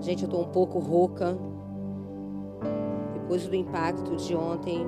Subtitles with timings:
[0.00, 1.36] Gente, eu estou um pouco rouca.
[3.14, 4.86] Depois do impacto de ontem.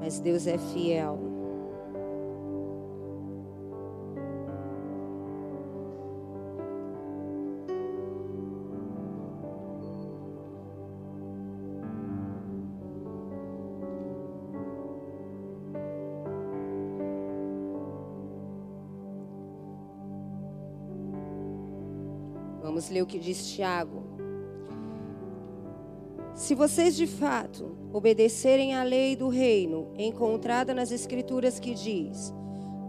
[0.00, 1.31] Mas Deus é fiel.
[22.82, 24.02] Vamos ler o que diz Tiago.
[26.34, 32.34] Se vocês de fato obedecerem à lei do reino encontrada nas Escrituras que diz: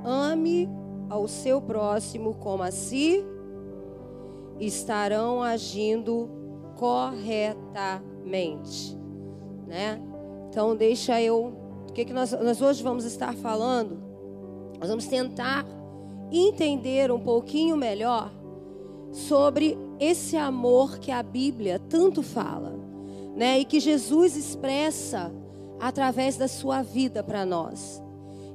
[0.04, 0.68] ame
[1.12, 3.24] ao seu próximo como a si,
[4.60, 6.28] estarão agindo
[6.76, 8.98] corretamente,
[9.68, 10.02] né?
[10.50, 11.54] Então deixa eu,
[11.88, 14.02] o que que nós, nós hoje vamos estar falando?
[14.80, 15.64] Nós vamos tentar
[16.32, 18.32] entender um pouquinho melhor
[19.14, 22.74] sobre esse amor que a Bíblia tanto fala,
[23.36, 23.60] né?
[23.60, 25.32] E que Jesus expressa
[25.80, 28.02] através da sua vida para nós.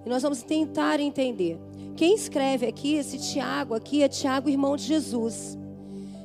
[0.04, 1.58] E nós vamos tentar entender.
[1.96, 5.56] Quem escreve aqui, esse Tiago aqui, é Tiago, irmão de Jesus,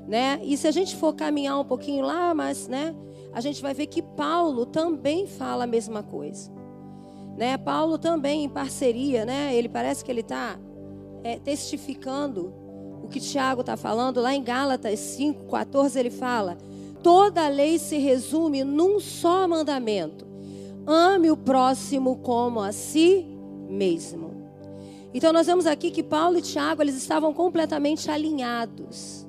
[0.07, 0.39] né?
[0.43, 2.95] E se a gente for caminhar um pouquinho lá, mas, né?
[3.31, 6.51] A gente vai ver que Paulo também fala a mesma coisa,
[7.37, 7.55] né?
[7.57, 9.55] Paulo também em parceria, né?
[9.55, 10.59] Ele parece que ele está
[11.23, 12.62] é, testificando
[13.03, 16.57] o que Tiago está falando, lá em Gálatas 5, 14, ele fala:
[17.03, 20.25] toda a lei se resume num só mandamento:
[20.87, 23.27] ame o próximo como a si
[23.69, 24.31] mesmo.
[25.13, 29.27] Então nós vemos aqui que Paulo e Tiago eles estavam completamente alinhados.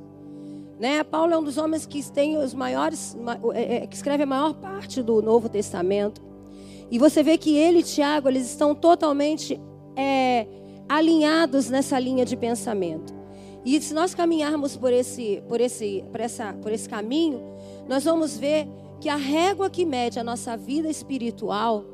[0.79, 1.05] Né?
[1.05, 3.17] Paulo é um dos homens que tem os maiores,
[3.53, 6.23] é, é, que escreve a maior parte do Novo Testamento.
[6.91, 9.61] E você vê que ele e Tiago eles estão totalmente
[9.97, 10.47] é,
[10.89, 13.14] alinhados nessa linha de pensamento.
[13.65, 17.41] E se nós caminharmos por esse, por esse, por essa, por esse caminho,
[17.89, 18.69] nós vamos ver
[19.01, 21.85] que a régua que mede a nossa vida espiritual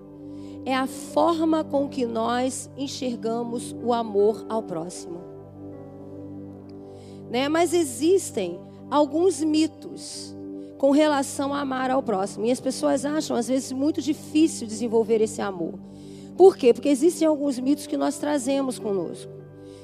[0.65, 5.21] é a forma com que nós enxergamos o amor ao próximo.
[7.31, 7.49] Né?
[7.49, 8.59] Mas existem
[8.91, 10.37] alguns mitos
[10.77, 12.47] com relação a amar ao próximo.
[12.47, 15.75] E as pessoas acham, às vezes, muito difícil desenvolver esse amor.
[16.37, 16.75] Por quê?
[16.75, 19.40] Porque existem alguns mitos que nós trazemos conosco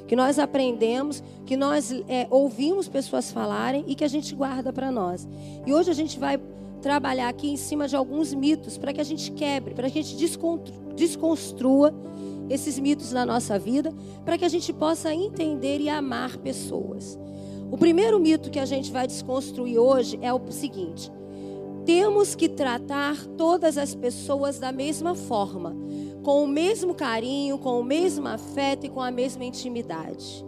[0.06, 4.90] que nós aprendemos, que nós é, ouvimos pessoas falarem e que a gente guarda para
[4.90, 5.28] nós.
[5.66, 6.38] E hoje a gente vai
[6.80, 10.02] trabalhar aqui em cima de alguns mitos para que a gente quebre, para que a
[10.02, 10.16] gente
[10.94, 11.92] desconstrua
[12.48, 13.92] esses mitos na nossa vida,
[14.24, 17.18] para que a gente possa entender e amar pessoas.
[17.70, 21.10] O primeiro mito que a gente vai desconstruir hoje é o seguinte:
[21.84, 25.76] temos que tratar todas as pessoas da mesma forma
[26.26, 30.44] com o mesmo carinho, com o mesmo afeto e com a mesma intimidade.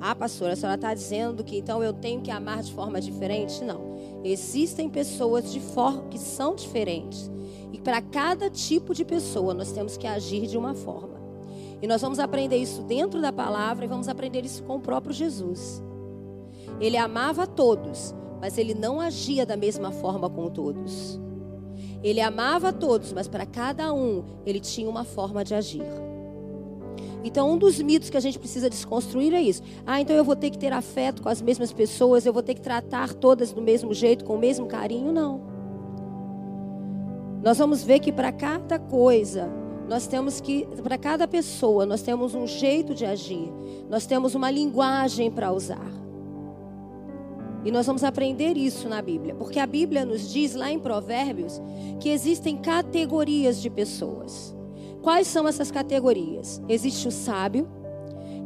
[0.00, 3.62] Ah, pastora, a senhora está dizendo que então eu tenho que amar de forma diferente?
[3.62, 3.94] Não.
[4.24, 7.30] Existem pessoas de forma que são diferentes.
[7.72, 11.20] E para cada tipo de pessoa nós temos que agir de uma forma.
[11.80, 15.14] E nós vamos aprender isso dentro da palavra e vamos aprender isso com o próprio
[15.14, 15.80] Jesus.
[16.80, 21.20] Ele amava todos, mas ele não agia da mesma forma com todos.
[22.06, 25.82] Ele amava a todos, mas para cada um ele tinha uma forma de agir.
[27.24, 29.60] Então, um dos mitos que a gente precisa desconstruir é isso.
[29.84, 32.54] Ah, então eu vou ter que ter afeto com as mesmas pessoas, eu vou ter
[32.54, 35.10] que tratar todas do mesmo jeito, com o mesmo carinho?
[35.10, 35.40] Não.
[37.42, 39.50] Nós vamos ver que para cada coisa,
[39.88, 43.52] nós temos que, para cada pessoa, nós temos um jeito de agir,
[43.90, 45.90] nós temos uma linguagem para usar.
[47.64, 51.60] E nós vamos aprender isso na Bíblia, porque a Bíblia nos diz lá em Provérbios
[51.98, 54.54] que existem categorias de pessoas.
[55.02, 56.62] Quais são essas categorias?
[56.68, 57.68] Existe o sábio,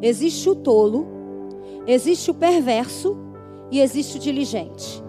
[0.00, 1.06] existe o tolo,
[1.86, 3.16] existe o perverso
[3.70, 5.02] e existe o diligente.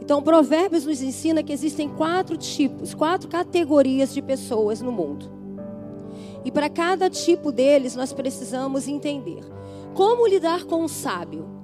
[0.00, 5.30] Então, Provérbios nos ensina que existem quatro tipos, quatro categorias de pessoas no mundo.
[6.46, 9.44] E para cada tipo deles, nós precisamos entender
[9.92, 11.57] como lidar com o sábio.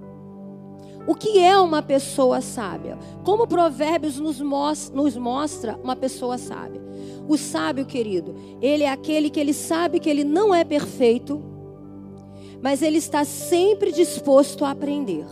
[1.07, 2.99] O que é uma pessoa sábia?
[3.23, 6.83] Como Provérbios nos mostra, uma pessoa sábia?
[7.29, 11.43] O sábio, querido, ele é aquele que ele sabe que ele não é perfeito,
[12.63, 15.27] mas ele está sempre disposto a aprender.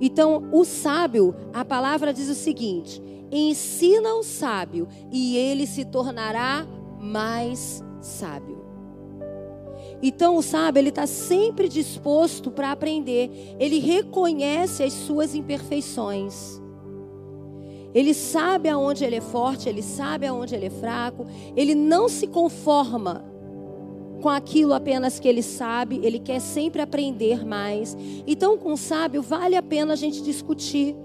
[0.00, 6.66] Então, o sábio, a palavra diz o seguinte: ensina o sábio e ele se tornará
[6.98, 8.63] mais sábio.
[10.02, 13.56] Então, sabe, ele está sempre disposto para aprender.
[13.58, 16.60] Ele reconhece as suas imperfeições.
[17.94, 21.26] Ele sabe aonde ele é forte, ele sabe aonde ele é fraco.
[21.56, 23.24] Ele não se conforma
[24.20, 27.94] com aquilo apenas que ele sabe, ele quer sempre aprender mais.
[28.26, 30.96] Então, com o sábio, vale a pena a gente discutir.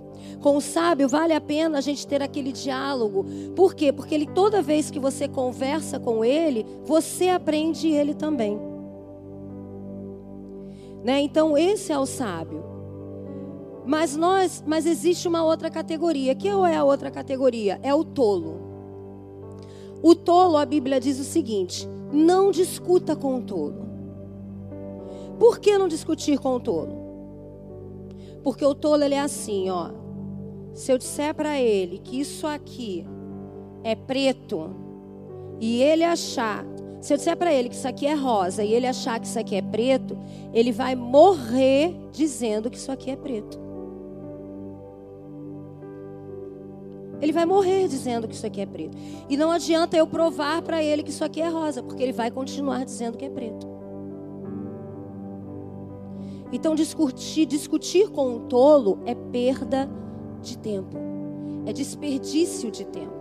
[0.41, 3.25] Com o sábio, vale a pena a gente ter aquele diálogo.
[3.57, 3.91] Por quê?
[3.91, 8.68] Porque ele, toda vez que você conversa com ele, você aprende ele também.
[11.03, 11.21] Né?
[11.21, 12.63] Então, esse é o sábio.
[13.85, 16.35] Mas nós, mas existe uma outra categoria.
[16.35, 17.79] Que é a outra categoria?
[17.81, 18.59] É o tolo.
[20.01, 23.87] O tolo, a Bíblia diz o seguinte: não discuta com o tolo.
[25.39, 26.97] Por que não discutir com o tolo?
[28.43, 29.89] Porque o tolo ele é assim, ó.
[30.73, 33.05] Se eu disser para ele que isso aqui
[33.83, 34.69] é preto
[35.59, 36.65] e ele achar,
[37.01, 39.39] se eu disser para ele que isso aqui é rosa e ele achar que isso
[39.39, 40.17] aqui é preto,
[40.53, 43.59] ele vai morrer dizendo que isso aqui é preto.
[47.21, 48.97] Ele vai morrer dizendo que isso aqui é preto.
[49.29, 52.31] E não adianta eu provar para ele que isso aqui é rosa, porque ele vai
[52.31, 53.67] continuar dizendo que é preto.
[56.51, 59.89] Então, discutir, discutir com um tolo é perda
[60.41, 60.97] de tempo,
[61.65, 63.18] é desperdício de tempo.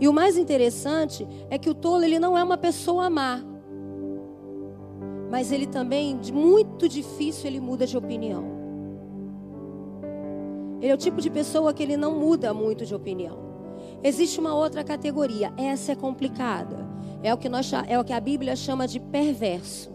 [0.00, 3.42] E o mais interessante é que o tolo ele não é uma pessoa má,
[5.30, 8.44] mas ele também, muito difícil, ele muda de opinião.
[10.78, 13.38] Ele é o tipo de pessoa que ele não muda muito de opinião.
[14.02, 16.86] Existe uma outra categoria, essa é complicada.
[17.22, 19.90] É o que nós é o que a Bíblia chama de perverso.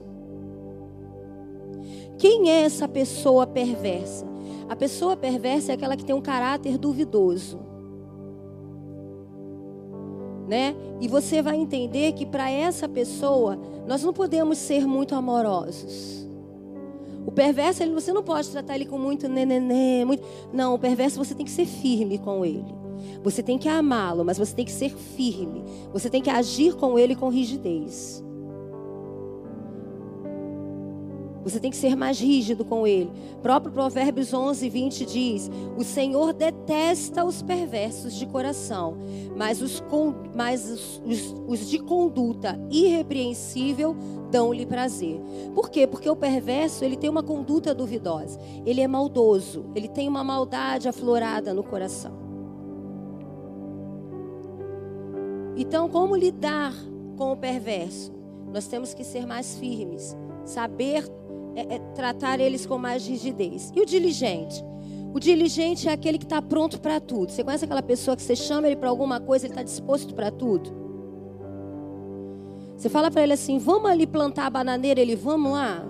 [2.17, 4.25] Quem é essa pessoa perversa?
[4.67, 7.59] A pessoa perversa é aquela que tem um caráter duvidoso.
[10.47, 10.73] Né?
[11.01, 16.25] E você vai entender que para essa pessoa nós não podemos ser muito amorosos.
[17.25, 20.23] O perverso, ele, você não pode tratar ele com muito nenenê, muito...
[20.53, 22.73] Não, o perverso você tem que ser firme com ele.
[23.21, 25.61] Você tem que amá-lo, mas você tem que ser firme.
[25.91, 28.23] Você tem que agir com ele com rigidez.
[31.49, 33.09] Você tem que ser mais rígido com ele.
[33.35, 38.97] O próprio Provérbios 11, 20 diz: O Senhor detesta os perversos de coração,
[39.33, 39.81] mas os,
[40.35, 43.95] mas os, os, os de conduta irrepreensível
[44.29, 45.21] dão-lhe prazer.
[45.55, 45.87] Por quê?
[45.87, 48.37] Porque o perverso, ele tem uma conduta duvidosa.
[48.65, 52.11] Ele é maldoso, ele tem uma maldade aflorada no coração.
[55.55, 56.73] Então, como lidar
[57.15, 58.11] com o perverso?
[58.53, 60.13] Nós temos que ser mais firmes,
[60.43, 61.07] saber
[61.57, 63.71] é, é, tratar eles com mais rigidez.
[63.75, 64.63] E o diligente?
[65.11, 67.31] O diligente é aquele que está pronto para tudo.
[67.31, 70.29] Você conhece aquela pessoa que você chama ele para alguma coisa, ele está disposto para
[70.29, 70.71] tudo?
[72.77, 75.83] Você fala para ele assim: vamos ali plantar a bananeira, ele, vamos lá.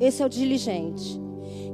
[0.00, 1.20] Esse é o diligente.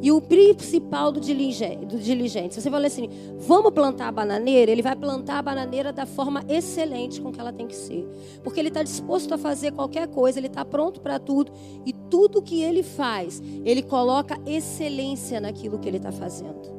[0.00, 4.71] E o principal do diligente, do diligente, se você falar assim, vamos plantar a bananeira,
[4.71, 8.06] ele vai plantar a bananeira da forma excelente com que ela tem que ser.
[8.43, 11.50] Porque ele está disposto a fazer qualquer coisa, ele está pronto para tudo.
[11.85, 16.79] E tudo que ele faz, ele coloca excelência naquilo que ele está fazendo.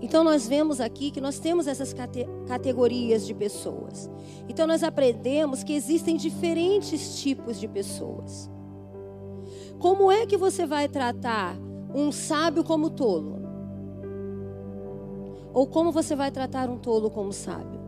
[0.00, 4.08] Então nós vemos aqui que nós temos essas cate categorias de pessoas.
[4.48, 8.48] Então nós aprendemos que existem diferentes tipos de pessoas.
[9.78, 11.56] Como é que você vai tratar
[11.94, 13.38] um sábio como tolo?
[15.54, 17.80] Ou como você vai tratar um tolo como sábio?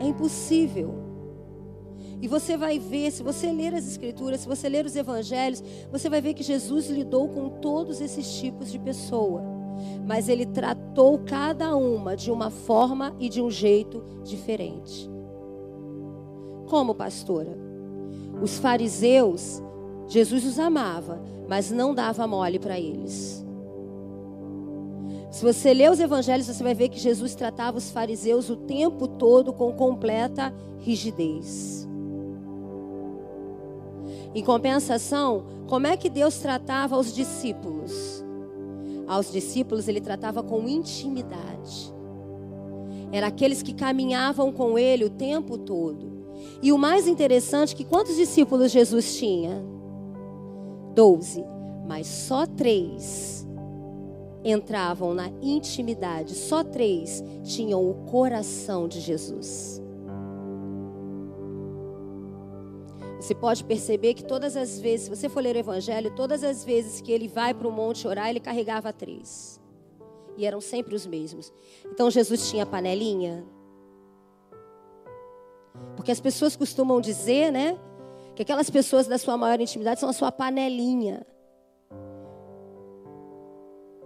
[0.00, 0.94] É impossível.
[2.20, 6.08] E você vai ver, se você ler as Escrituras, se você ler os Evangelhos, você
[6.08, 9.42] vai ver que Jesus lidou com todos esses tipos de pessoa.
[10.06, 15.08] Mas ele tratou cada uma de uma forma e de um jeito diferente.
[16.66, 17.56] Como, pastora?
[18.42, 19.62] Os fariseus
[20.08, 23.44] Jesus os amava, mas não dava mole para eles.
[25.30, 29.06] Se você ler os evangelhos, você vai ver que Jesus tratava os fariseus o tempo
[29.06, 31.86] todo com completa rigidez.
[34.34, 38.24] Em compensação, como é que Deus tratava os discípulos?
[39.06, 41.94] Aos discípulos ele tratava com intimidade.
[43.12, 46.08] Era aqueles que caminhavam com ele o tempo todo.
[46.62, 49.62] E o mais interessante é que quantos discípulos Jesus tinha?
[50.98, 51.44] Doze,
[51.86, 53.46] mas só três
[54.42, 59.80] entravam na intimidade, só três tinham o coração de Jesus.
[63.20, 66.64] Você pode perceber que todas as vezes, se você for ler o Evangelho, todas as
[66.64, 69.60] vezes que ele vai para o monte orar, ele carregava três.
[70.36, 71.52] E eram sempre os mesmos.
[71.86, 73.44] Então Jesus tinha panelinha.
[75.94, 77.78] Porque as pessoas costumam dizer, né?
[78.38, 81.26] Que aquelas pessoas da sua maior intimidade são a sua panelinha.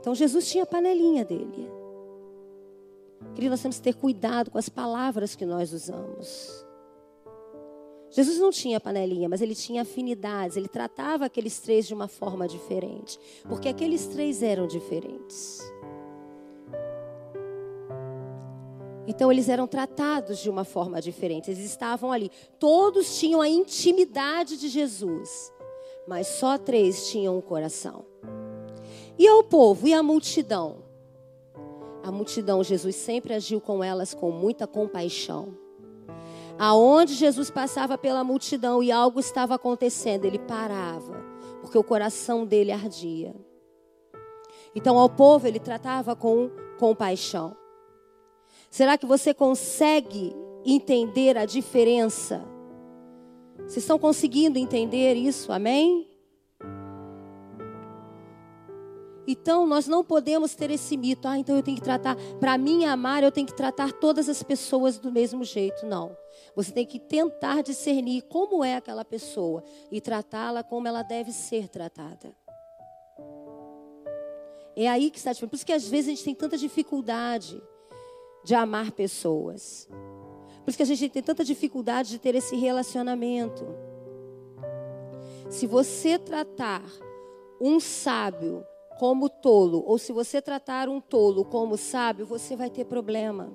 [0.01, 1.71] Então Jesus tinha a panelinha dele.
[3.35, 6.67] Querido, nós temos que ter cuidado com as palavras que nós usamos.
[8.11, 12.49] Jesus não tinha panelinha, mas ele tinha afinidades, ele tratava aqueles três de uma forma
[12.49, 15.61] diferente, porque aqueles três eram diferentes.
[19.07, 22.31] Então eles eram tratados de uma forma diferente, eles estavam ali.
[22.59, 25.53] Todos tinham a intimidade de Jesus,
[26.07, 28.05] mas só três tinham o coração.
[29.19, 30.83] E ao povo e à multidão?
[32.03, 35.57] A multidão, Jesus sempre agiu com elas com muita compaixão.
[36.59, 41.15] Aonde Jesus passava pela multidão e algo estava acontecendo, ele parava,
[41.61, 43.35] porque o coração dele ardia.
[44.75, 47.57] Então, ao povo, ele tratava com compaixão.
[48.73, 52.43] Será que você consegue entender a diferença?
[53.59, 55.53] Vocês estão conseguindo entender isso?
[55.53, 56.09] Amém?
[59.27, 61.29] Então, nós não podemos ter esse mito.
[61.29, 64.43] Ah, então eu tenho que tratar, para mim amar, eu tenho que tratar todas as
[64.43, 65.85] pessoas do mesmo jeito.
[65.85, 66.17] Não.
[66.57, 71.69] Você tem que tentar discernir como é aquela pessoa e tratá-la como ela deve ser
[71.69, 72.35] tratada.
[74.75, 75.51] É aí que está a diferença.
[75.51, 77.63] Por isso que às vezes a gente tem tanta dificuldade
[78.45, 79.89] de amar pessoas.
[80.65, 83.67] Por isso que a gente tem tanta dificuldade de ter esse relacionamento.
[85.51, 86.83] Se você tratar
[87.61, 88.65] um sábio
[88.99, 93.53] como tolo, ou se você tratar um tolo como sábio, você vai ter problema.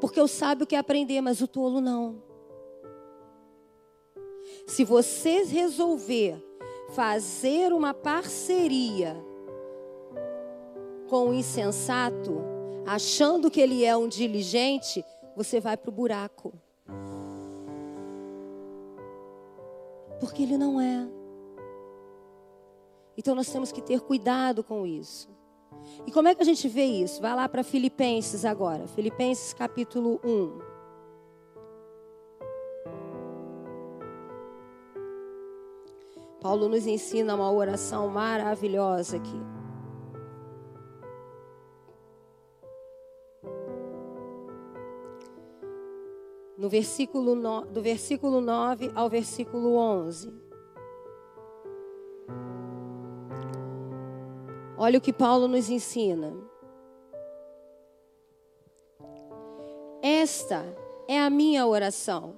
[0.00, 2.22] Porque o sábio quer aprender, mas o tolo não.
[4.66, 6.42] Se você resolver
[6.90, 9.16] fazer uma parceria
[11.08, 12.53] com o insensato,
[12.86, 15.04] achando que ele é um diligente,
[15.36, 16.52] você vai para o buraco.
[20.20, 21.08] Porque ele não é.
[23.16, 25.28] Então nós temos que ter cuidado com isso.
[26.06, 27.20] E como é que a gente vê isso?
[27.20, 28.86] Vai lá para Filipenses agora.
[28.88, 30.74] Filipenses capítulo 1.
[36.40, 39.63] Paulo nos ensina uma oração maravilhosa aqui.
[46.64, 50.32] No versículo no, do versículo 9 ao versículo 11.
[54.78, 56.32] Olha o que Paulo nos ensina.
[60.00, 60.64] Esta
[61.06, 62.34] é a minha oração: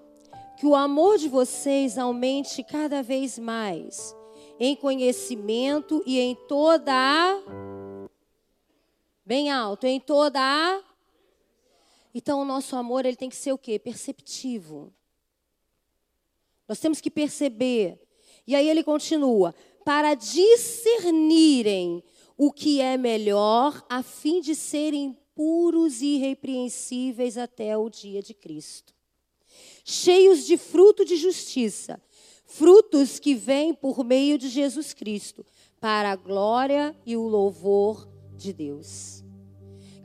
[0.59, 4.13] que o amor de vocês aumente cada vez mais
[4.59, 7.41] em conhecimento e em toda a
[9.25, 10.86] bem alto, em toda a
[12.19, 13.79] Então o nosso amor ele tem que ser o quê?
[13.79, 14.91] Perceptivo.
[16.67, 18.01] Nós temos que perceber.
[18.47, 19.55] E aí ele continua:
[19.85, 22.03] para discernirem
[22.35, 28.33] o que é melhor, a fim de serem puros e irrepreensíveis até o dia de
[28.33, 28.95] Cristo.
[29.85, 32.03] Cheios de fruto de justiça,
[32.47, 35.45] frutos que vêm por meio de Jesus Cristo,
[35.79, 38.09] para a glória e o louvor
[38.39, 39.26] de Deus.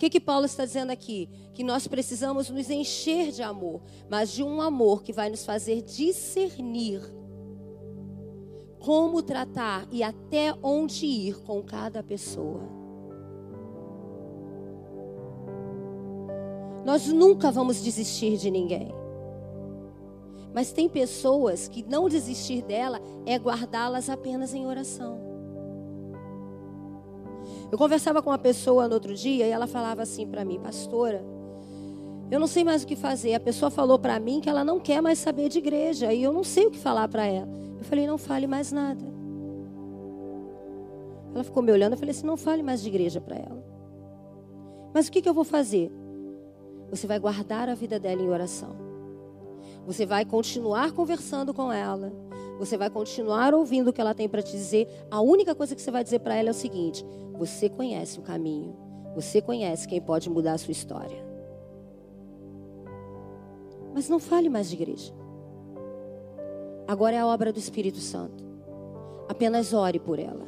[0.01, 1.29] Que, que Paulo está dizendo aqui?
[1.53, 5.83] Que nós precisamos nos encher de amor, mas de um amor que vai nos fazer
[5.83, 6.99] discernir
[8.79, 12.67] como tratar e até onde ir com cada pessoa.
[16.83, 18.91] Nós nunca vamos desistir de ninguém.
[20.51, 25.30] Mas tem pessoas que não desistir dela é guardá-las apenas em oração.
[27.71, 31.23] Eu conversava com uma pessoa no outro dia e ela falava assim para mim, pastora,
[32.29, 33.33] eu não sei mais o que fazer.
[33.33, 36.33] A pessoa falou para mim que ela não quer mais saber de igreja e eu
[36.33, 37.49] não sei o que falar para ela.
[37.77, 39.05] Eu falei, não fale mais nada.
[41.33, 43.63] Ela ficou me olhando, eu falei assim, não fale mais de igreja para ela.
[44.93, 45.89] Mas o que, que eu vou fazer?
[46.89, 48.90] Você vai guardar a vida dela em oração.
[49.85, 52.13] Você vai continuar conversando com ela.
[52.59, 54.87] Você vai continuar ouvindo o que ela tem para te dizer.
[55.09, 58.21] A única coisa que você vai dizer para ela é o seguinte: você conhece o
[58.21, 58.75] caminho.
[59.15, 61.25] Você conhece quem pode mudar a sua história.
[63.93, 65.13] Mas não fale mais de igreja.
[66.87, 68.43] Agora é a obra do Espírito Santo.
[69.27, 70.47] Apenas ore por ela.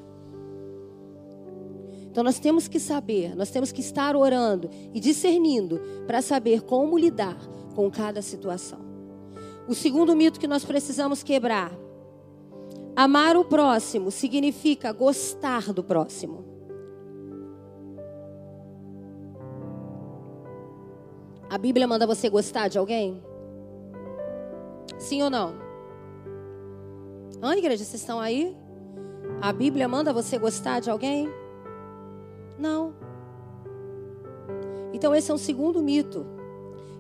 [2.14, 6.96] Então nós temos que saber, nós temos que estar orando e discernindo para saber como
[6.96, 7.38] lidar
[7.76, 8.93] com cada situação.
[9.68, 11.72] O segundo mito que nós precisamos quebrar:
[12.96, 16.44] amar o próximo significa gostar do próximo.
[21.50, 23.24] A Bíblia manda você gostar de alguém?
[24.98, 25.54] Sim ou não?
[27.42, 28.58] Ah, igreja, vocês estão aí?
[29.42, 31.30] A Bíblia manda você gostar de alguém?
[32.58, 32.96] Não.
[34.94, 36.26] Então, esse é um segundo mito.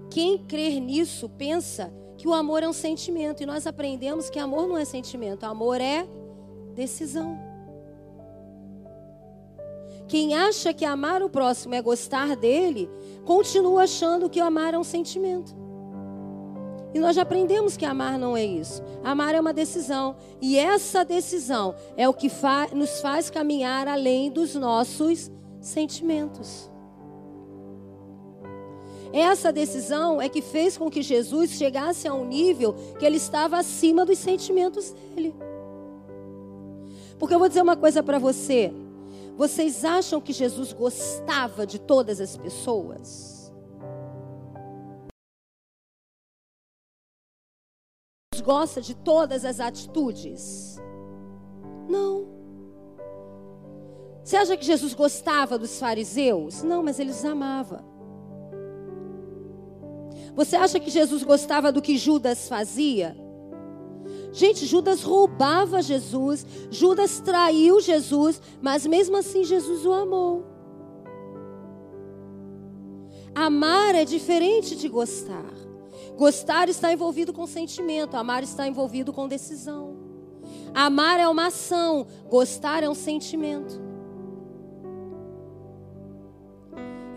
[0.10, 1.94] Quem crer nisso pensa
[2.24, 3.44] que o amor é um sentimento.
[3.44, 6.08] E nós aprendemos que amor não é sentimento, amor é
[6.74, 7.38] decisão.
[10.08, 12.90] Quem acha que amar o próximo é gostar dele,
[13.26, 15.54] continua achando que amar é um sentimento.
[16.94, 18.82] E nós já aprendemos que amar não é isso.
[19.04, 20.16] Amar é uma decisão.
[20.42, 26.72] E essa decisão é o que fa nos faz caminhar além dos nossos sentimentos.
[29.14, 33.60] Essa decisão é que fez com que Jesus chegasse a um nível que ele estava
[33.60, 35.36] acima dos sentimentos dele.
[37.20, 38.74] Porque eu vou dizer uma coisa para você.
[39.38, 43.54] Vocês acham que Jesus gostava de todas as pessoas?
[48.44, 50.78] Gosta de todas as atitudes?
[51.88, 52.28] Não.
[54.24, 56.64] Você acha que Jesus gostava dos fariseus?
[56.64, 57.93] Não, mas eles amava.
[60.36, 63.16] Você acha que Jesus gostava do que Judas fazia?
[64.32, 70.44] Gente, Judas roubava Jesus, Judas traiu Jesus, mas mesmo assim Jesus o amou.
[73.36, 75.54] Amar é diferente de gostar.
[76.18, 79.98] Gostar está envolvido com sentimento, amar está envolvido com decisão.
[80.74, 83.93] Amar é uma ação, gostar é um sentimento.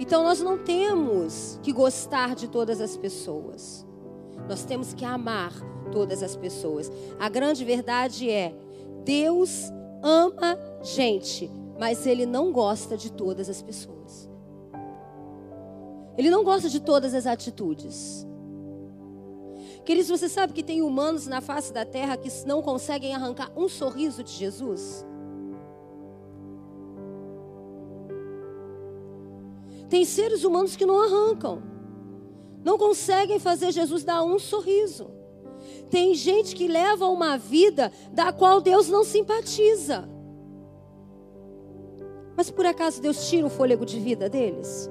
[0.06, 3.84] Então nós não temos que gostar de todas as pessoas.
[4.48, 5.52] Nós temos que amar
[5.90, 6.88] todas as pessoas.
[7.18, 8.54] A grande verdade é:
[9.04, 9.64] Deus
[10.00, 14.30] ama gente, mas Ele não gosta de todas as pessoas.
[16.16, 18.24] Ele não gosta de todas as atitudes.
[19.84, 23.68] Queridos, você sabe que tem humanos na face da terra que não conseguem arrancar um
[23.68, 25.04] sorriso de Jesus?
[29.88, 31.62] Tem seres humanos que não arrancam,
[32.64, 35.10] não conseguem fazer Jesus dar um sorriso.
[35.90, 40.08] Tem gente que leva uma vida da qual Deus não simpatiza.
[42.36, 44.90] Mas por acaso Deus tira o fôlego de vida deles?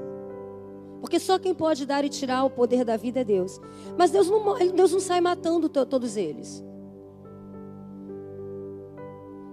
[0.99, 3.60] Porque só quem pode dar e tirar o poder da vida é Deus.
[3.97, 6.63] Mas Deus não, Deus não sai matando todos eles.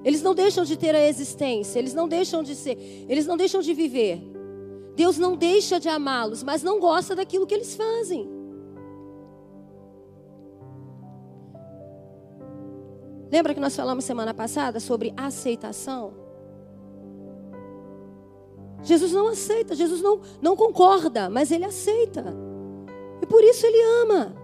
[0.04, 3.60] Eles não deixam de ter a existência, eles não deixam de ser, eles não deixam
[3.60, 4.31] de viver.
[4.94, 8.28] Deus não deixa de amá-los, mas não gosta daquilo que eles fazem.
[13.30, 16.12] Lembra que nós falamos semana passada sobre aceitação?
[18.82, 22.24] Jesus não aceita, Jesus não, não concorda, mas ele aceita.
[23.22, 24.36] E por isso ele ama.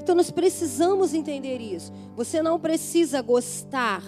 [0.00, 1.92] Então nós precisamos entender isso.
[2.16, 4.02] Você não precisa gostar,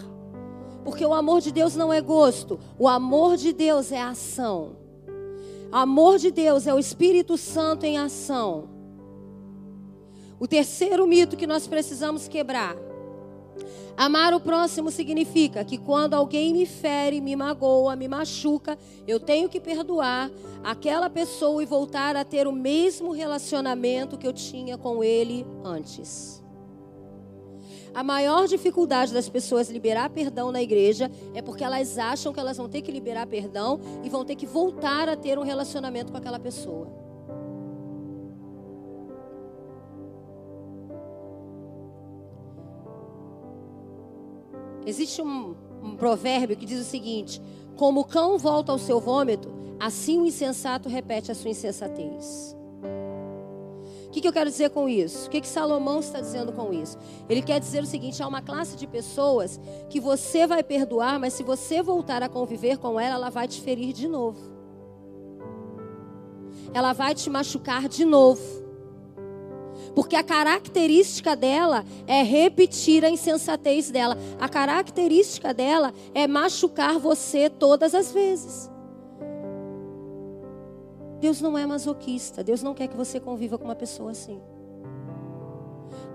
[0.85, 4.77] porque o amor de Deus não é gosto, o amor de Deus é ação.
[5.73, 8.69] O amor de Deus é o Espírito Santo em ação.
[10.39, 12.75] O terceiro mito que nós precisamos quebrar.
[13.97, 19.49] Amar o próximo significa que quando alguém me fere, me magoa, me machuca, eu tenho
[19.49, 20.31] que perdoar
[20.65, 26.40] aquela pessoa e voltar a ter o mesmo relacionamento que eu tinha com ele antes.
[27.93, 32.57] A maior dificuldade das pessoas liberar perdão na igreja é porque elas acham que elas
[32.57, 36.19] vão ter que liberar perdão e vão ter que voltar a ter um relacionamento com
[36.19, 36.89] aquela pessoa.
[44.87, 47.41] Existe um, um provérbio que diz o seguinte:
[47.77, 52.57] Como o cão volta ao seu vômito, assim o insensato repete a sua insensatez.
[54.11, 55.29] O que, que, eu quero dizer com isso?
[55.29, 56.99] O que, que Salomão está dizendo com isso?
[57.29, 61.33] Ele quer dizer o seguinte: há uma classe de pessoas que você vai perdoar, mas
[61.33, 64.41] se você voltar a conviver com ela, ela vai te ferir de novo.
[66.75, 68.43] Ela vai te machucar de novo.
[69.95, 74.19] Porque a característica dela é repetir a insensatez dela.
[74.41, 78.70] A característica dela é machucar você todas as vezes.
[81.21, 82.43] Deus não é masoquista.
[82.43, 84.41] Deus não quer que você conviva com uma pessoa assim.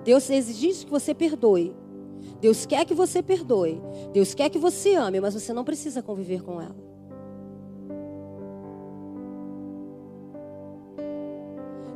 [0.04, 1.76] Deus exige que você perdoe.
[2.42, 3.82] Deus quer que você perdoe.
[4.12, 6.76] Deus quer que você ame, mas você não precisa conviver com ela.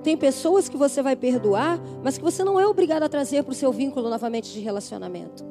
[0.04, 3.52] Tem pessoas que você vai perdoar, mas que você não é obrigado a trazer para
[3.52, 5.44] o seu vínculo novamente de relacionamento.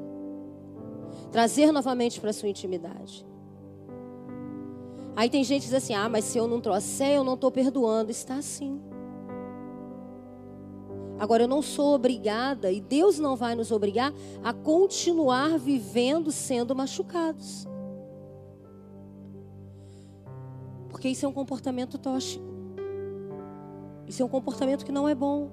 [1.31, 3.28] Trazer novamente para a sua intimidade.
[5.19, 7.51] Aí tem gente que diz assim: ah, mas se eu não trouxer, eu não estou
[7.51, 8.13] perdoando.
[8.13, 8.81] Está assim.
[11.19, 16.73] Agora, eu não sou obrigada, e Deus não vai nos obrigar a continuar vivendo sendo
[16.73, 17.67] machucados.
[20.89, 22.45] Porque isso é um comportamento tóxico.
[24.07, 25.51] Isso é um comportamento que não é bom.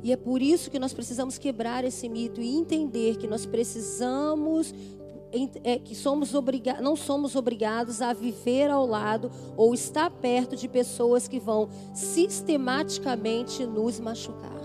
[0.00, 4.72] E é por isso que nós precisamos quebrar esse mito e entender que nós precisamos
[5.64, 10.68] é, que somos obriga não somos obrigados a viver ao lado ou estar perto de
[10.68, 14.60] pessoas que vão sistematicamente nos machucar.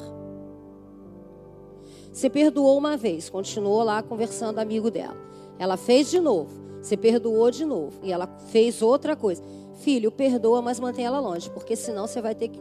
[2.11, 5.17] Você perdoou uma vez, continuou lá conversando amigo dela.
[5.59, 6.49] Ela fez de novo,
[6.81, 9.43] você perdoou de novo e ela fez outra coisa.
[9.81, 12.59] Filho, perdoa, mas mantém ela longe, porque senão você vai ter que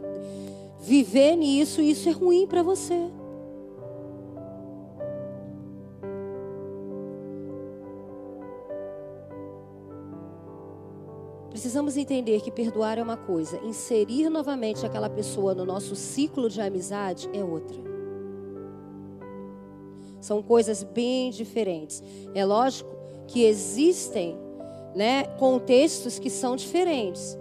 [0.81, 3.09] viver nisso e isso é ruim para você.
[11.65, 16.61] Precisamos entender que perdoar é uma coisa, inserir novamente aquela pessoa no nosso ciclo de
[16.61, 17.75] amizade é outra.
[20.21, 22.03] São coisas bem diferentes.
[22.35, 24.37] É lógico que existem
[24.93, 27.35] né, contextos que são diferentes.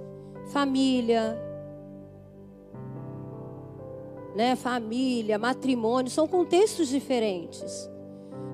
[0.46, 1.38] Família,
[4.34, 7.90] né, família, matrimônio, são contextos diferentes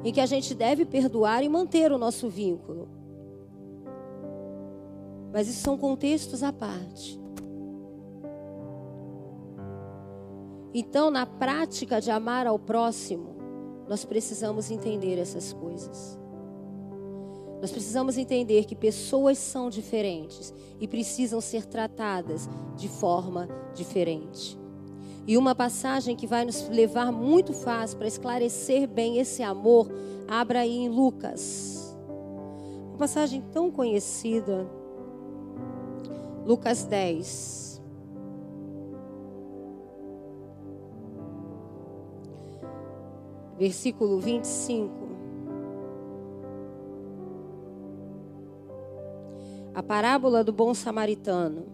[0.03, 3.00] em que a gente deve perdoar e manter o nosso vínculo.
[5.33, 7.21] Mas isso são contextos à parte.
[10.73, 13.37] Então, na prática de amar ao próximo,
[13.89, 16.19] nós precisamos entender essas coisas.
[17.61, 24.59] Nós precisamos entender que pessoas são diferentes e precisam ser tratadas de forma diferente.
[25.27, 29.91] E uma passagem que vai nos levar muito fácil para esclarecer bem esse amor,
[30.27, 31.95] abra aí em Lucas.
[32.89, 34.67] Uma passagem tão conhecida.
[36.51, 37.81] Lucas 10.
[43.57, 44.91] Versículo 25.
[49.73, 51.67] A parábola do bom samaritano.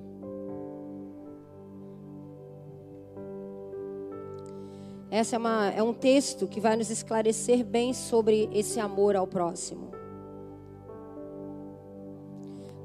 [5.11, 9.27] Essa é, uma, é um texto que vai nos esclarecer bem sobre esse amor ao
[9.27, 10.06] próximo.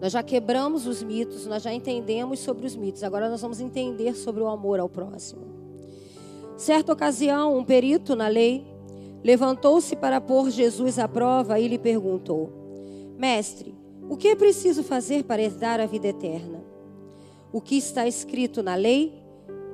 [0.01, 3.03] Nós já quebramos os mitos, nós já entendemos sobre os mitos.
[3.03, 5.43] Agora nós vamos entender sobre o amor ao próximo.
[6.57, 8.65] Certa ocasião, um perito na lei
[9.23, 12.49] levantou-se para pôr Jesus à prova e lhe perguntou:
[13.15, 13.75] Mestre,
[14.09, 16.63] o que é preciso fazer para herdar a vida eterna?
[17.53, 19.13] O que está escrito na lei?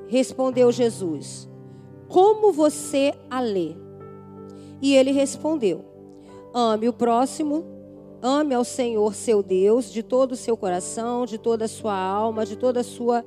[0.08, 1.48] Respondeu Jesus:
[2.10, 3.76] Como você a lê?
[4.82, 5.86] E ele respondeu:
[6.54, 7.77] Ame o próximo
[8.22, 12.46] Ame ao Senhor seu Deus de todo o seu coração, de toda a sua alma,
[12.46, 13.24] de toda a sua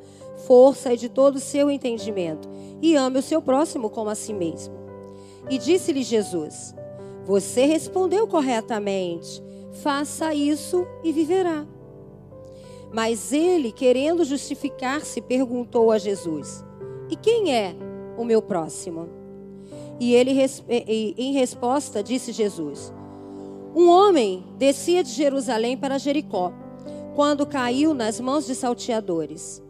[0.46, 2.48] força e de todo o seu entendimento.
[2.83, 4.74] E ame o seu próximo como a si mesmo.
[5.48, 6.74] E disse-lhe Jesus:
[7.24, 9.42] Você respondeu corretamente.
[9.83, 11.64] Faça isso e viverá.
[12.92, 16.64] Mas ele, querendo justificar-se, perguntou a Jesus:
[17.09, 17.76] E quem é
[18.18, 19.09] o meu próximo?
[20.00, 20.33] E ele,
[21.16, 22.92] em resposta, disse Jesus:
[23.74, 26.52] um homem descia de Jerusalém para Jericó,
[27.14, 29.62] quando caiu nas mãos de salteadores.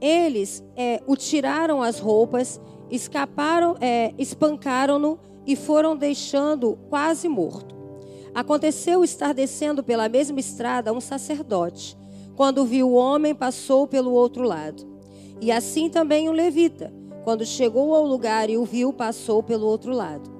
[0.00, 7.74] Eles é, o tiraram as roupas, escaparam, é, espancaram-no e foram deixando quase morto.
[8.34, 11.96] Aconteceu estar descendo pela mesma estrada um sacerdote.
[12.34, 14.86] Quando viu o homem, passou pelo outro lado.
[15.40, 16.92] E assim também um levita.
[17.24, 20.35] Quando chegou ao lugar e o viu, passou pelo outro lado.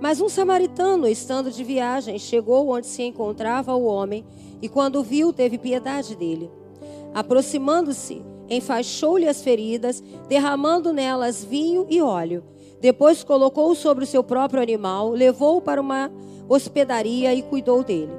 [0.00, 4.24] Mas um samaritano, estando de viagem, chegou onde se encontrava o homem
[4.60, 6.50] e, quando viu, teve piedade dele.
[7.14, 12.44] Aproximando-se, enfaixou-lhe as feridas, derramando nelas vinho e óleo.
[12.80, 16.10] Depois colocou-o sobre o seu próprio animal, levou-o para uma
[16.48, 18.12] hospedaria e cuidou dele.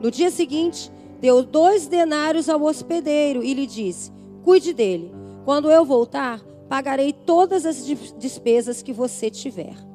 [0.00, 4.12] No dia seguinte, deu dois denários ao hospedeiro e lhe disse:
[4.44, 5.12] Cuide dele.
[5.44, 7.84] Quando eu voltar, pagarei todas as
[8.18, 9.87] despesas que você tiver.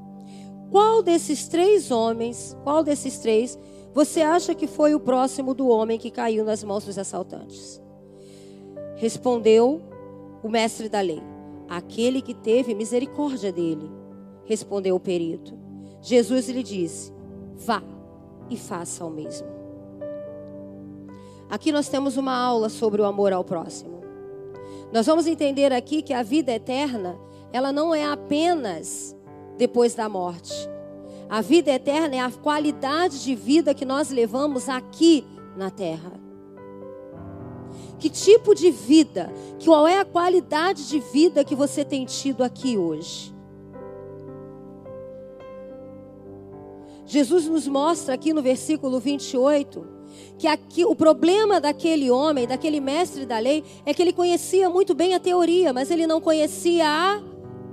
[0.73, 3.59] Qual desses três homens, qual desses três,
[3.93, 7.79] você acha que foi o próximo do homem que caiu nas mãos dos assaltantes?
[8.95, 9.83] Respondeu
[10.41, 11.21] o mestre da lei:
[11.69, 13.87] Aquele que teve misericórdia dele.
[14.45, 15.55] Respondeu o perito.
[16.01, 17.13] Jesus lhe disse:
[17.53, 17.83] Vá
[18.49, 19.47] e faça o mesmo.
[21.51, 24.01] Aqui nós temos uma aula sobre o amor ao próximo.
[24.91, 27.15] Nós vamos entender aqui que a vida eterna,
[27.51, 29.15] ela não é apenas
[29.57, 30.53] depois da morte.
[31.29, 36.11] A vida eterna é a qualidade de vida que nós levamos aqui na terra.
[37.99, 39.31] Que tipo de vida,
[39.63, 43.33] qual é a qualidade de vida que você tem tido aqui hoje?
[47.05, 49.93] Jesus nos mostra aqui no versículo 28
[50.37, 54.93] que aqui, o problema daquele homem, daquele mestre da lei, é que ele conhecia muito
[54.93, 57.21] bem a teoria, mas ele não conhecia a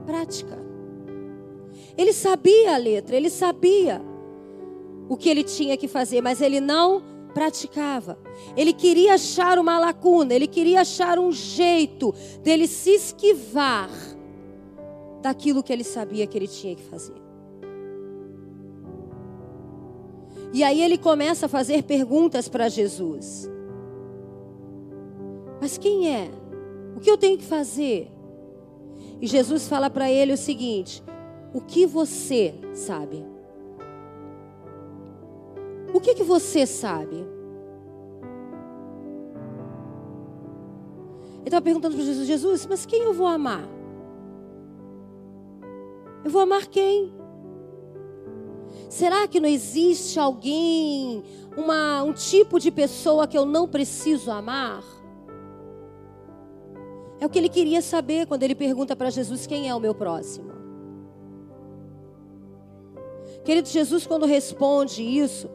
[0.07, 0.70] prática.
[2.01, 4.01] Ele sabia a letra, ele sabia
[5.07, 7.03] o que ele tinha que fazer, mas ele não
[7.35, 8.19] praticava.
[8.57, 13.91] Ele queria achar uma lacuna, ele queria achar um jeito dele se esquivar
[15.21, 17.21] daquilo que ele sabia que ele tinha que fazer.
[20.55, 23.47] E aí ele começa a fazer perguntas para Jesus.
[25.61, 26.31] Mas quem é?
[26.97, 28.11] O que eu tenho que fazer?
[29.21, 31.03] E Jesus fala para ele o seguinte:
[31.53, 33.25] O que você sabe?
[35.93, 37.17] O que, que você sabe?
[41.41, 43.69] Ele estava perguntando para Jesus: Jesus, mas quem eu vou amar?
[46.25, 47.13] Eu vou amar quem?
[48.89, 51.23] Será que não existe alguém,
[51.57, 54.85] uma, um tipo de pessoa que eu não preciso amar?
[57.19, 59.95] É o que ele queria saber quando ele pergunta para Jesus quem é o meu
[59.95, 60.60] próximo.
[63.44, 65.48] Querido Jesus, quando responde isso,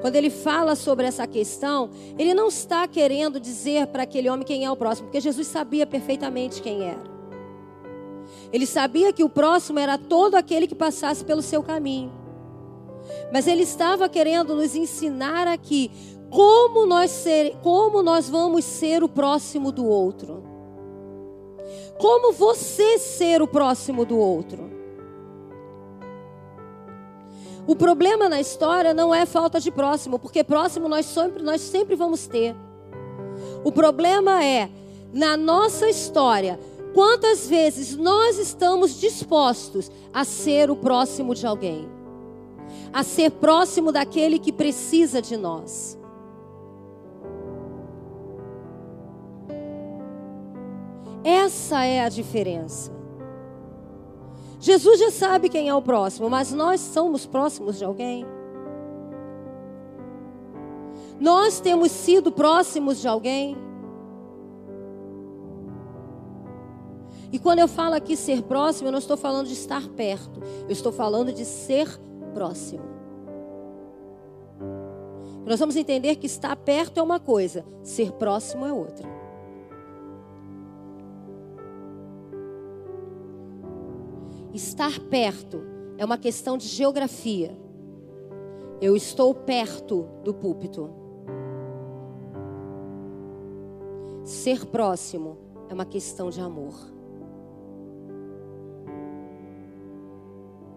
[0.00, 4.64] quando ele fala sobre essa questão, ele não está querendo dizer para aquele homem quem
[4.64, 7.02] é o próximo, porque Jesus sabia perfeitamente quem era.
[8.52, 12.12] Ele sabia que o próximo era todo aquele que passasse pelo seu caminho.
[13.32, 15.90] Mas ele estava querendo nos ensinar aqui
[16.30, 20.42] como nós ser, como nós vamos ser o próximo do outro.
[21.98, 24.73] Como você ser o próximo do outro.
[27.66, 31.94] O problema na história não é falta de próximo, porque próximo nós sempre, nós sempre
[31.96, 32.54] vamos ter.
[33.64, 34.70] O problema é,
[35.12, 36.58] na nossa história,
[36.92, 41.94] quantas vezes nós estamos dispostos a ser o próximo de alguém
[42.92, 45.98] a ser próximo daquele que precisa de nós.
[51.24, 52.92] Essa é a diferença.
[54.64, 58.24] Jesus já sabe quem é o próximo, mas nós somos próximos de alguém.
[61.20, 63.58] Nós temos sido próximos de alguém.
[67.30, 70.72] E quando eu falo aqui ser próximo, eu não estou falando de estar perto, eu
[70.72, 71.86] estou falando de ser
[72.32, 72.84] próximo.
[75.44, 79.13] Nós vamos entender que estar perto é uma coisa, ser próximo é outra.
[84.54, 85.64] Estar perto
[85.98, 87.58] é uma questão de geografia.
[88.80, 90.90] Eu estou perto do púlpito.
[94.22, 95.36] Ser próximo
[95.68, 96.72] é uma questão de amor.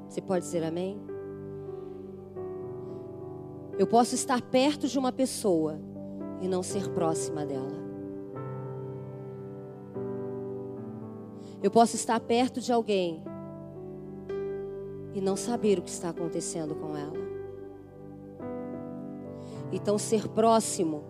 [0.09, 0.99] Você pode dizer amém?
[3.77, 5.79] Eu posso estar perto de uma pessoa
[6.41, 7.77] e não ser próxima dela.
[11.61, 13.23] Eu posso estar perto de alguém
[15.13, 17.17] e não saber o que está acontecendo com ela.
[19.71, 21.03] Então, ser próximo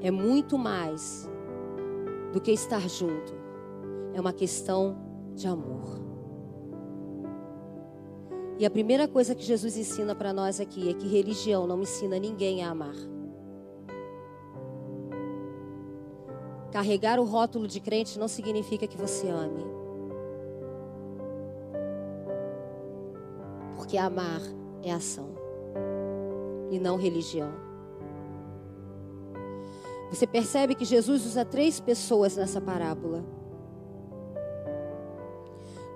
[0.00, 1.30] é muito mais
[2.32, 3.32] do que estar junto,
[4.12, 4.96] é uma questão
[5.34, 6.02] de amor.
[8.58, 12.18] E a primeira coisa que Jesus ensina para nós aqui é que religião não ensina
[12.18, 12.94] ninguém a amar.
[16.70, 19.73] Carregar o rótulo de crente não significa que você ame.
[23.84, 24.40] Porque amar
[24.82, 25.28] é ação
[26.70, 27.52] e não religião.
[30.08, 33.22] Você percebe que Jesus usa três pessoas nessa parábola.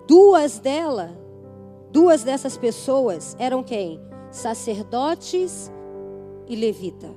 [0.06, 1.12] Duas delas
[1.90, 3.98] Duas dessas pessoas eram quem?
[4.30, 5.72] Sacerdotes
[6.46, 7.08] e levita.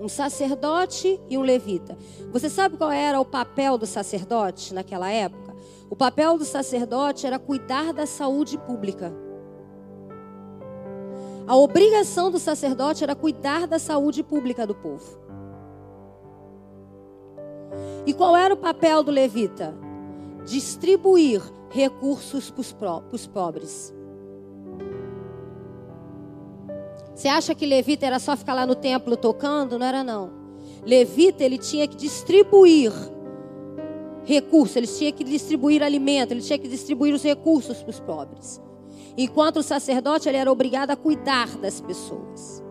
[0.00, 1.96] Um sacerdote e um levita.
[2.32, 5.52] Você sabe qual era o papel do sacerdote naquela época?
[5.90, 9.12] O papel do sacerdote era cuidar da saúde pública.
[11.46, 15.18] A obrigação do sacerdote era cuidar da saúde pública do povo.
[18.06, 19.74] E qual era o papel do levita?
[20.44, 23.92] Distribuir recursos para os pobres.
[27.14, 29.78] Você acha que levita era só ficar lá no templo tocando?
[29.78, 30.30] Não era não.
[30.84, 32.92] Levita ele tinha que distribuir
[34.24, 38.60] recursos, ele tinha que distribuir alimento, ele tinha que distribuir os recursos para os pobres.
[39.16, 42.62] Enquanto o sacerdote ele era obrigado a cuidar das pessoas.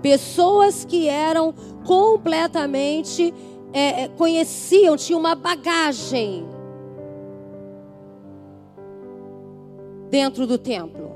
[0.00, 3.34] Pessoas que eram completamente
[3.72, 6.46] é, conheciam, tinham uma bagagem
[10.10, 11.10] dentro do templo.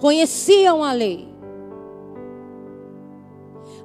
[0.00, 1.28] Conheciam a lei.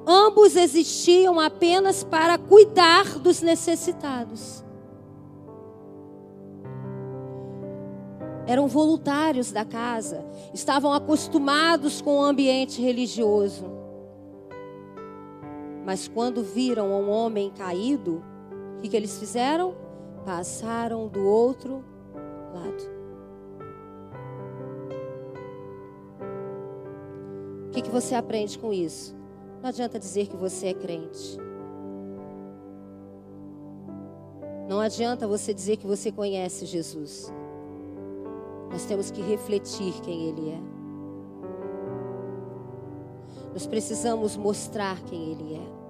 [0.06, 4.63] Ambos existiam apenas para cuidar dos necessitados.
[8.46, 13.64] Eram voluntários da casa, estavam acostumados com o ambiente religioso.
[15.84, 18.22] Mas quando viram um homem caído,
[18.76, 19.74] o que, que eles fizeram?
[20.24, 21.84] Passaram do outro
[22.54, 22.94] lado.
[27.66, 29.14] O que, que você aprende com isso?
[29.62, 31.38] Não adianta dizer que você é crente.
[34.68, 37.32] Não adianta você dizer que você conhece Jesus.
[38.74, 40.60] Nós temos que refletir quem Ele é.
[43.52, 45.84] Nós precisamos mostrar quem Ele é.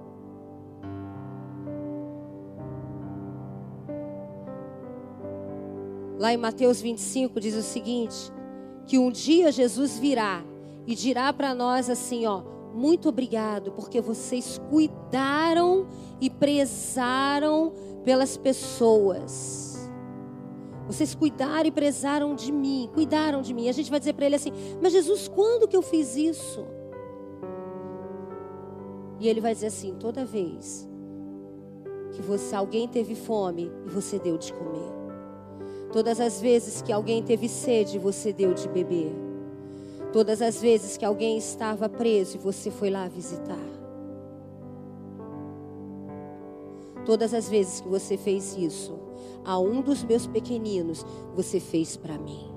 [6.19, 8.31] Lá em Mateus 25 diz o seguinte:
[8.85, 10.43] que um dia Jesus virá
[10.85, 15.87] e dirá para nós assim, ó, muito obrigado, porque vocês cuidaram
[16.21, 19.64] e prezaram pelas pessoas.
[20.87, 23.67] Vocês cuidaram e prezaram de mim, cuidaram de mim.
[23.69, 26.65] A gente vai dizer para ele assim: Mas Jesus, quando que eu fiz isso?
[29.19, 30.87] E ele vai dizer assim: toda vez
[32.13, 34.93] que você alguém teve fome e você deu de comer.
[35.91, 39.11] Todas as vezes que alguém teve sede, você deu de beber.
[40.11, 43.57] Todas as vezes que alguém estava preso e você foi lá visitar.
[47.05, 48.97] Todas as vezes que você fez isso,
[49.45, 51.05] a um dos meus pequeninos,
[51.35, 52.51] você fez para mim.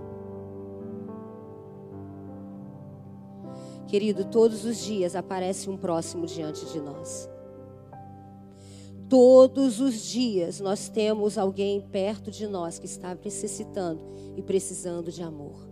[3.87, 7.29] Querido, todos os dias aparece um próximo diante de nós.
[9.09, 14.05] Todos os dias nós temos alguém perto de nós que está necessitando
[14.37, 15.67] e precisando de amor.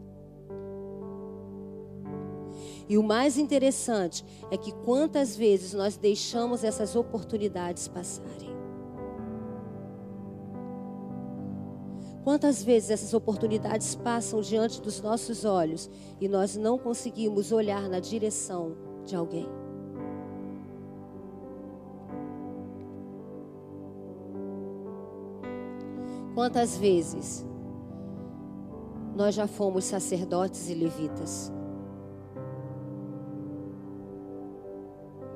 [2.89, 8.46] E o mais interessante é que quantas vezes nós deixamos essas oportunidades passarem.
[12.27, 15.89] Quantas vezes essas oportunidades passam diante dos nossos olhos
[16.21, 19.47] e nós não conseguimos olhar na direção de alguém?
[26.35, 27.47] Quantas vezes
[29.15, 31.53] nós já fomos sacerdotes e levitas?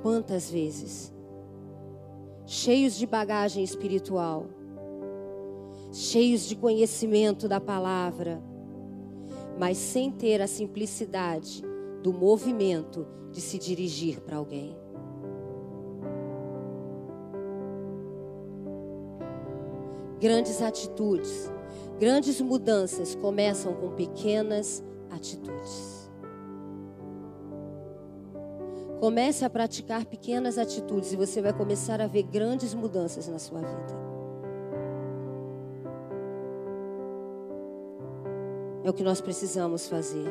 [0.03, 1.15] Quantas vezes?
[2.45, 4.49] Cheios de bagagem espiritual,
[5.93, 8.43] cheios de conhecimento da palavra,
[9.59, 11.63] mas sem ter a simplicidade
[12.03, 14.77] do movimento de se dirigir para alguém.
[20.21, 21.51] Grandes atitudes,
[21.99, 26.11] grandes mudanças começam com pequenas atitudes.
[29.01, 33.61] Comece a praticar pequenas atitudes e você vai começar a ver grandes mudanças na sua
[33.61, 34.10] vida.
[38.83, 40.27] É o que nós precisamos fazer.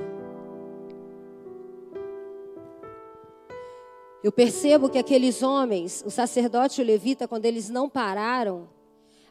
[4.22, 8.68] Eu percebo que aqueles homens, o sacerdote e o levita, quando eles não pararam,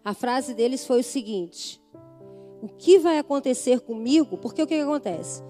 [0.03, 1.83] a frase deles foi o seguinte:
[2.63, 4.39] O que vai acontecer comigo?
[4.39, 5.43] Porque o que, acontece?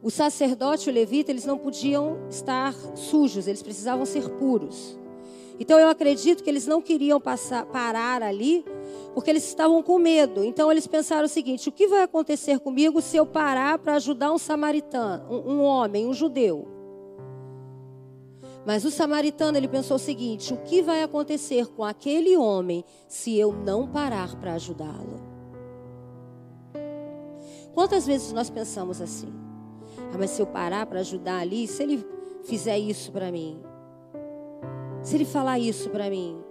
[0.00, 4.96] O sacerdote e o levita, eles não podiam estar sujos, eles precisavam ser puros.
[5.62, 8.64] Então eu acredito que eles não queriam passar, parar ali,
[9.14, 10.42] porque eles estavam com medo.
[10.42, 14.32] Então eles pensaram o seguinte: o que vai acontecer comigo se eu parar para ajudar
[14.32, 16.66] um samaritano, um, um homem, um judeu?
[18.66, 23.38] Mas o samaritano ele pensou o seguinte: o que vai acontecer com aquele homem se
[23.38, 25.20] eu não parar para ajudá-lo?
[27.72, 29.32] Quantas vezes nós pensamos assim?
[30.12, 32.04] Ah, mas se eu parar para ajudar ali, se ele
[32.42, 33.62] fizer isso para mim,
[35.02, 36.42] se ele falar isso para mim,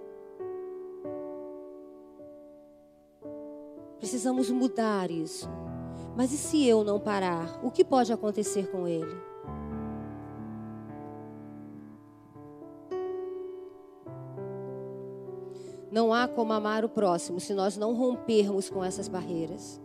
[3.98, 5.48] precisamos mudar isso.
[6.16, 7.58] Mas e se eu não parar?
[7.64, 9.16] O que pode acontecer com ele?
[15.90, 19.80] Não há como amar o próximo se nós não rompermos com essas barreiras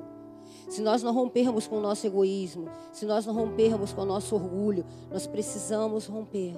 [0.69, 4.35] se nós não rompermos com o nosso egoísmo, se nós não rompermos com o nosso
[4.35, 6.55] orgulho, nós precisamos romper.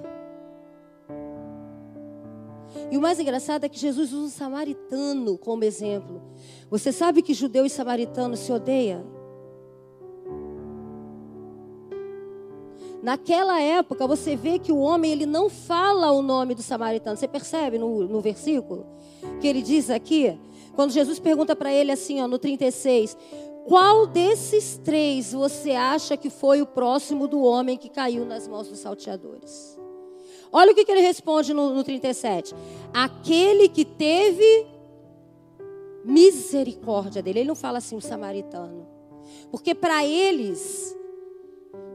[2.90, 6.22] E o mais engraçado é que Jesus usa o samaritano como exemplo.
[6.70, 9.04] Você sabe que judeu e samaritano se odeiam?
[13.02, 17.16] Naquela época, você vê que o homem ele não fala o nome do samaritano.
[17.16, 18.86] Você percebe no, no versículo
[19.40, 20.38] que ele diz aqui?
[20.74, 23.16] Quando Jesus pergunta para ele assim, ó, no 36,
[23.66, 28.68] qual desses três você acha que foi o próximo do homem que caiu nas mãos
[28.68, 29.79] dos salteadores?
[30.52, 32.54] Olha o que, que ele responde no, no 37.
[32.92, 34.66] Aquele que teve
[36.04, 37.40] misericórdia dele.
[37.40, 38.86] Ele não fala assim, o samaritano.
[39.50, 40.96] Porque para eles,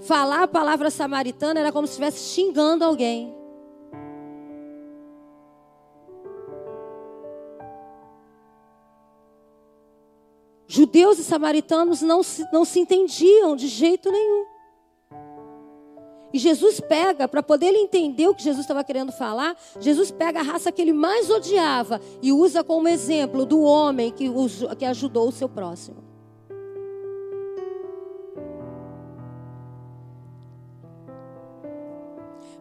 [0.02, 3.34] falar a palavra samaritana era como se estivesse xingando alguém.
[10.68, 14.55] Judeus e samaritanos não se, não se entendiam de jeito nenhum.
[16.36, 20.42] E Jesus pega, para poder ele entender o que Jesus estava querendo falar, Jesus pega
[20.42, 24.30] a raça que ele mais odiava e usa como exemplo do homem que,
[24.78, 26.04] que ajudou o seu próximo.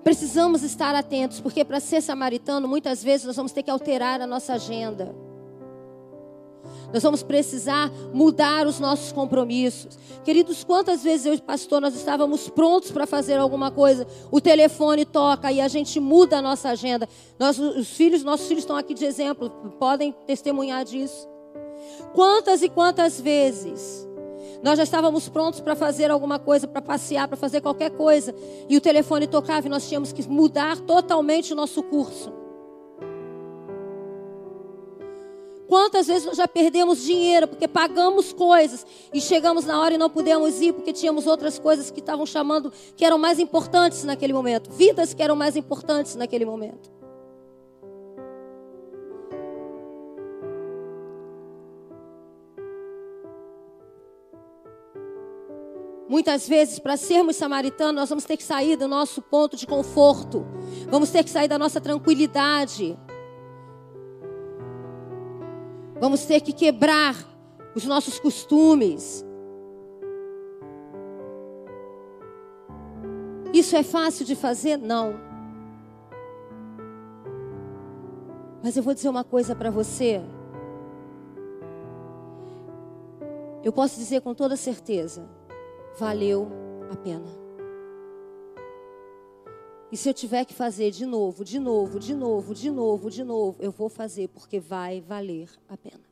[0.05, 4.27] Precisamos estar atentos, porque para ser samaritano, muitas vezes nós vamos ter que alterar a
[4.27, 5.12] nossa agenda.
[6.93, 9.99] Nós vamos precisar mudar os nossos compromissos.
[10.24, 14.41] Queridos, quantas vezes eu e o pastor nós estávamos prontos para fazer alguma coisa, o
[14.41, 17.09] telefone toca e a gente muda a nossa agenda.
[17.39, 21.28] Nós, os filhos, nossos filhos estão aqui de exemplo, podem testemunhar disso.
[22.14, 24.07] Quantas e quantas vezes
[24.62, 28.35] nós já estávamos prontos para fazer alguma coisa, para passear, para fazer qualquer coisa,
[28.66, 32.43] e o telefone tocava e nós tínhamos que mudar totalmente o nosso curso.
[35.68, 40.10] Quantas vezes nós já perdemos dinheiro porque pagamos coisas e chegamos na hora e não
[40.10, 44.70] pudemos ir porque tínhamos outras coisas que estavam chamando que eram mais importantes naquele momento,
[44.70, 46.92] vidas que eram mais importantes naquele momento.
[56.06, 60.46] Muitas vezes, para sermos samaritanos, nós vamos ter que sair do nosso ponto de conforto,
[60.88, 62.96] vamos ter que sair da nossa tranquilidade.
[66.05, 67.16] Vamos ter que quebrar
[67.74, 69.24] os nossos costumes.
[73.55, 74.76] Isso é fácil de fazer?
[74.76, 75.14] Não.
[78.62, 80.20] Mas eu vou dizer uma coisa para você.
[83.62, 85.26] Eu posso dizer com toda certeza:
[85.98, 86.50] valeu
[86.92, 87.43] a pena.
[89.95, 93.22] E se eu tiver que fazer de novo, de novo, de novo, de novo, de
[93.22, 96.03] novo, eu vou fazer porque vai valer a pena.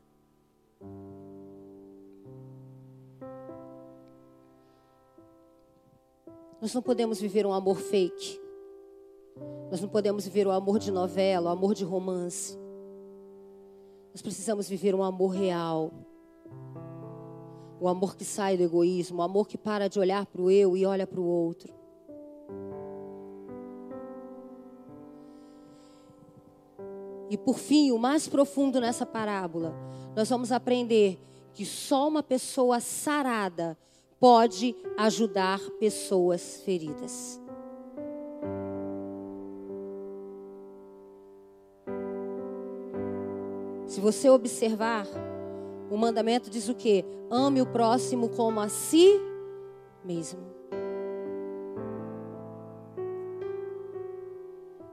[6.61, 8.41] Nós não podemos viver um amor fake.
[9.69, 12.57] Nós não podemos viver o amor de novela, o amor de romance.
[14.13, 15.93] Nós precisamos viver um amor real.
[17.81, 20.77] O amor que sai do egoísmo, o amor que para de olhar para o eu
[20.77, 21.82] e olha para o outro.
[27.33, 29.75] E por fim, o mais profundo nessa parábola,
[30.15, 31.19] nós vamos aprender
[31.55, 33.75] que só uma pessoa sarada
[34.21, 37.41] pode ajudar pessoas feridas.
[43.87, 45.07] Se você observar,
[45.91, 47.03] o mandamento diz o quê?
[47.31, 49.09] Ame o próximo como a si
[50.05, 50.41] mesmo.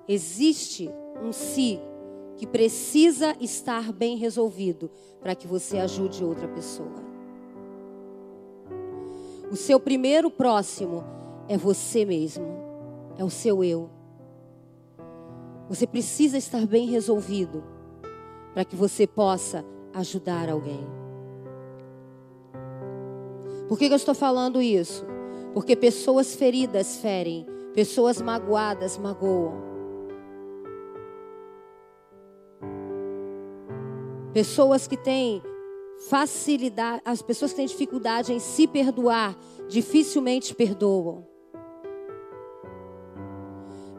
[0.08, 0.90] Existe
[1.22, 1.82] um si
[2.40, 7.04] que precisa estar bem resolvido para que você ajude outra pessoa.
[9.52, 11.04] O seu primeiro próximo
[11.50, 12.48] é você mesmo,
[13.18, 13.90] é o seu eu.
[15.68, 17.62] Você precisa estar bem resolvido
[18.54, 20.88] para que você possa ajudar alguém.
[23.68, 25.06] Por que, que eu estou falando isso?
[25.54, 29.69] Porque pessoas feridas ferem, pessoas magoadas magoam.
[34.34, 35.42] Pessoas que têm
[36.08, 39.36] facilidade, as pessoas que têm dificuldade em se perdoar,
[39.68, 41.28] dificilmente perdoam.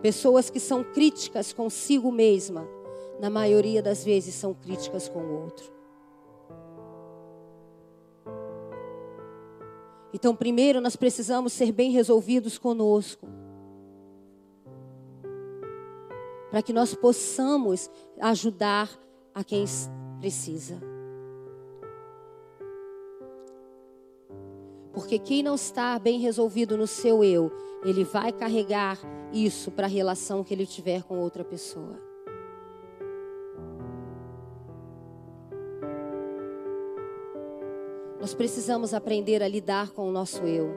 [0.00, 2.66] Pessoas que são críticas consigo mesma,
[3.20, 5.70] na maioria das vezes são críticas com o outro.
[10.12, 13.28] Então, primeiro nós precisamos ser bem resolvidos conosco.
[16.50, 18.90] Para que nós possamos ajudar
[19.34, 19.66] a quem
[20.20, 20.78] precisa.
[24.92, 27.50] Porque quem não está bem resolvido no seu eu,
[27.82, 28.98] ele vai carregar
[29.32, 31.98] isso para a relação que ele tiver com outra pessoa.
[38.20, 40.70] Nós precisamos aprender a lidar com o nosso eu.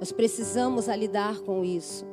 [0.00, 2.04] Nós precisamos a lidar com isso.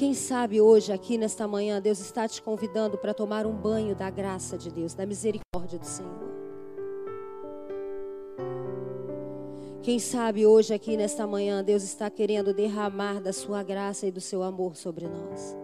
[0.00, 4.08] Quem sabe hoje, aqui nesta manhã, Deus está te convidando para tomar um banho da
[4.08, 6.30] graça de Deus, da misericórdia do Senhor.
[9.82, 14.22] Quem sabe hoje, aqui nesta manhã, Deus está querendo derramar da sua graça e do
[14.22, 15.54] seu amor sobre nós.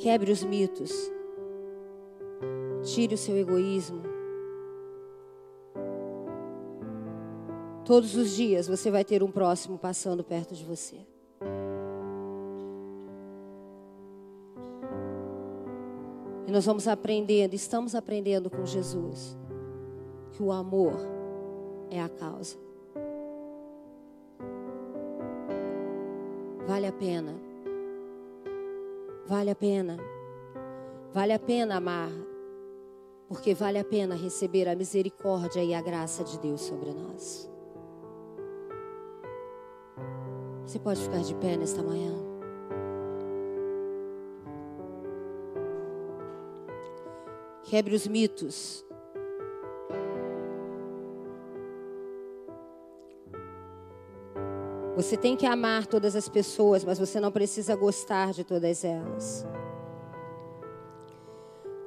[0.00, 0.92] Quebre os mitos.
[2.82, 4.07] Tire o seu egoísmo.
[7.88, 10.98] Todos os dias você vai ter um próximo passando perto de você.
[16.46, 19.34] E nós vamos aprendendo, estamos aprendendo com Jesus,
[20.32, 20.96] que o amor
[21.90, 22.58] é a causa.
[26.66, 27.34] Vale a pena.
[29.26, 29.96] Vale a pena.
[31.14, 32.10] Vale a pena amar.
[33.28, 37.48] Porque vale a pena receber a misericórdia e a graça de Deus sobre nós.
[40.68, 42.12] Você pode ficar de pé nesta manhã.
[47.64, 48.84] Quebre os mitos.
[54.94, 59.46] Você tem que amar todas as pessoas, mas você não precisa gostar de todas elas.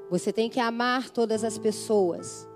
[0.10, 2.50] Você tem que amar todas as pessoas,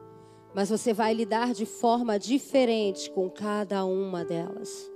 [0.56, 4.95] mas você vai lidar de forma diferente com cada uma delas.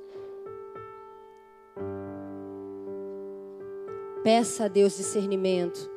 [4.32, 5.90] Peça a Deus discernimento.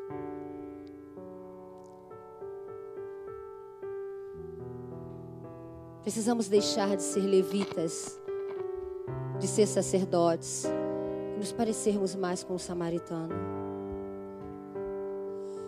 [6.01, 8.19] Precisamos deixar de ser levitas,
[9.39, 13.35] de ser sacerdotes, e nos parecermos mais com o samaritano.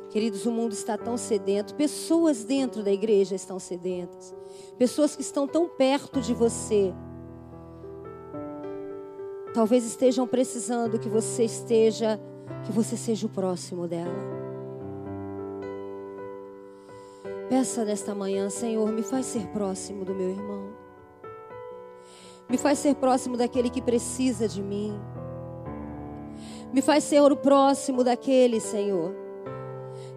[0.09, 4.35] Queridos, o mundo está tão sedento, pessoas dentro da igreja estão sedentas,
[4.79, 6.95] pessoas que estão tão perto de você.
[9.53, 12.19] Talvez estejam precisando que você esteja,
[12.65, 14.45] que você seja o próximo dela.
[17.49, 20.73] Peça nesta manhã, Senhor, me faz ser próximo do meu irmão.
[22.49, 24.99] Me faz ser próximo daquele que precisa de mim.
[26.73, 29.15] Me faz ser o próximo daquele, Senhor,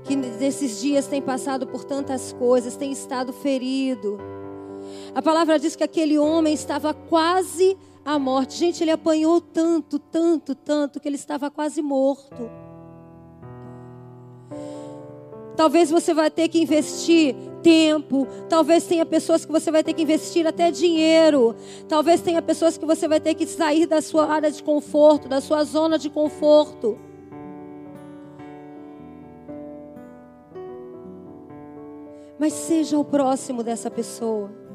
[0.03, 4.17] que nesses dias tem passado por tantas coisas, tem estado ferido.
[5.13, 8.55] A palavra diz que aquele homem estava quase à morte.
[8.57, 12.49] Gente, ele apanhou tanto, tanto, tanto, que ele estava quase morto.
[15.57, 20.03] Talvez você vai ter que investir tempo, talvez tenha pessoas que você vai ter que
[20.03, 21.55] investir até dinheiro,
[21.89, 25.41] talvez tenha pessoas que você vai ter que sair da sua área de conforto, da
[25.41, 26.97] sua zona de conforto.
[32.39, 34.66] Mas seja o próximo dessa pessoa.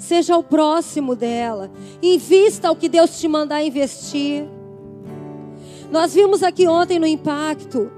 [0.00, 1.70] Seja o próximo dela.
[2.02, 4.46] Invista o que Deus te mandar investir.
[5.92, 7.92] Nós vimos aqui ontem no impacto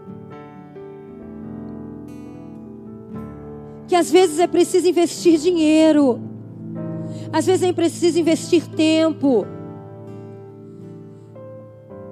[3.86, 6.18] que às vezes é preciso investir dinheiro,
[7.32, 9.46] às vezes é preciso investir tempo,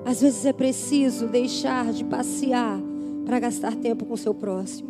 [0.05, 2.79] às vezes é preciso deixar de passear
[3.25, 4.90] para gastar tempo com o seu próximo.